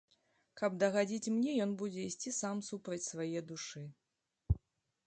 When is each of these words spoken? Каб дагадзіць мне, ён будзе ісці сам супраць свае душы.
Каб 0.61 0.79
дагадзіць 0.83 1.31
мне, 1.35 1.51
ён 1.65 1.75
будзе 1.83 2.01
ісці 2.13 2.35
сам 2.41 2.65
супраць 2.71 3.03
свае 3.11 3.39
душы. 3.53 3.89